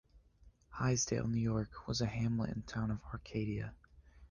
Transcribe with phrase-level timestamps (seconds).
[0.71, 3.75] Hydesville, New York was a hamlet in the Town of Arcadia.